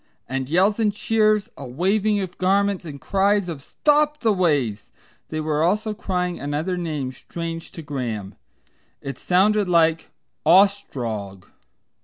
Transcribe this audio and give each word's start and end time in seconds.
and 0.27 0.49
yells 0.49 0.79
and 0.79 0.95
cheers, 0.95 1.47
a 1.55 1.67
waving 1.67 2.19
of 2.21 2.39
garments 2.39 2.85
and 2.85 2.99
cries 2.99 3.47
of 3.47 3.61
"Stop 3.61 4.21
the 4.21 4.33
Ways!" 4.33 4.91
They 5.29 5.39
were 5.39 5.61
also 5.61 5.93
crying 5.93 6.39
another 6.39 6.75
name 6.75 7.11
strange 7.11 7.71
to 7.73 7.83
Graham. 7.83 8.33
It 8.99 9.19
sounded 9.19 9.69
like 9.69 10.09
"Ostrog." 10.43 11.45